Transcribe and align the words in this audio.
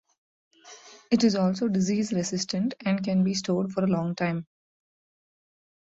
It 1.11 1.23
is 1.23 1.35
also 1.35 1.67
disease 1.67 2.11
resistant 2.11 2.73
and 2.83 3.03
can 3.03 3.23
be 3.23 3.35
stored 3.35 3.71
for 3.71 3.83
a 3.83 3.87
long 3.87 4.15
time. 4.15 4.47